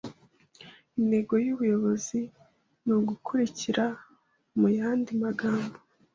[0.99, 2.19] Intego yubuyobozi
[2.83, 3.85] ni ugukurikira
[4.59, 5.75] muyandi magambo